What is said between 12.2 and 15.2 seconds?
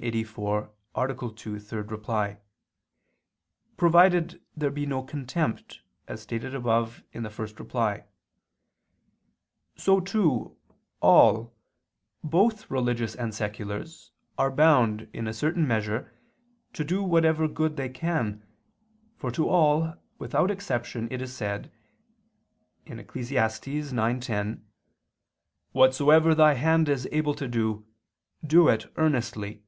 both religious and seculars, are bound,